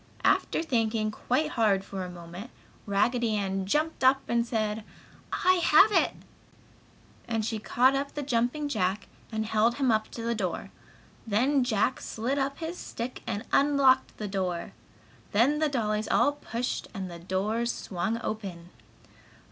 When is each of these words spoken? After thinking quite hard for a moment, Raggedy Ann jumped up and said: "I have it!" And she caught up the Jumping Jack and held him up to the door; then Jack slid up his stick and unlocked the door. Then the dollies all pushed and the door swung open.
After 0.23 0.63
thinking 0.63 1.11
quite 1.11 1.49
hard 1.51 1.83
for 1.85 2.03
a 2.03 2.09
moment, 2.09 2.49
Raggedy 2.87 3.35
Ann 3.37 3.67
jumped 3.67 4.03
up 4.03 4.23
and 4.27 4.43
said: 4.43 4.83
"I 5.31 5.61
have 5.63 5.91
it!" 5.91 6.13
And 7.27 7.45
she 7.45 7.59
caught 7.59 7.93
up 7.93 8.15
the 8.15 8.23
Jumping 8.23 8.67
Jack 8.67 9.07
and 9.31 9.45
held 9.45 9.75
him 9.75 9.91
up 9.91 10.09
to 10.09 10.23
the 10.23 10.33
door; 10.33 10.71
then 11.27 11.63
Jack 11.63 11.99
slid 12.01 12.39
up 12.39 12.57
his 12.57 12.79
stick 12.79 13.21
and 13.27 13.45
unlocked 13.53 14.17
the 14.17 14.27
door. 14.27 14.73
Then 15.33 15.59
the 15.59 15.69
dollies 15.69 16.07
all 16.07 16.31
pushed 16.31 16.87
and 16.95 17.11
the 17.11 17.19
door 17.19 17.67
swung 17.67 18.19
open. 18.23 18.71